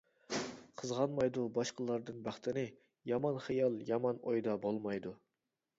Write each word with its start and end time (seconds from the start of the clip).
قىزغانمايدۇ 0.81 1.43
باشقىلاردىن 1.59 2.23
بەختىنى، 2.29 2.65
يامان 3.13 3.41
خىيال، 3.49 3.79
يامان 3.93 4.23
ئويدا 4.27 4.59
بولمايدۇ. 4.67 5.17